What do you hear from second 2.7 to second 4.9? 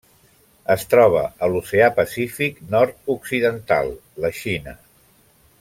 nord-occidental: la Xina.